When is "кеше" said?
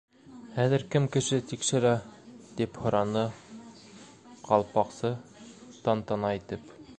1.15-1.37